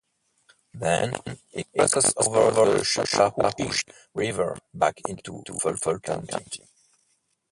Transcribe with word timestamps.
Then, 0.73 1.13
it 1.51 1.67
crosses 1.77 2.11
over 2.17 2.49
the 2.49 2.83
Chattahoochee 2.83 3.83
River 4.15 4.57
back 4.73 4.99
into 5.07 5.43
Fulton 5.61 6.25
County. 6.25 6.67